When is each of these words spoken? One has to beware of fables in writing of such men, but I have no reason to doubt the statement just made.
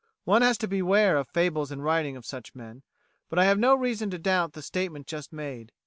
One 0.23 0.41
has 0.41 0.57
to 0.57 0.67
beware 0.67 1.15
of 1.15 1.27
fables 1.27 1.71
in 1.71 1.83
writing 1.83 2.17
of 2.17 2.25
such 2.25 2.55
men, 2.55 2.81
but 3.29 3.37
I 3.37 3.45
have 3.45 3.59
no 3.59 3.75
reason 3.75 4.09
to 4.09 4.17
doubt 4.17 4.53
the 4.53 4.63
statement 4.63 5.05
just 5.05 5.31
made. 5.31 5.73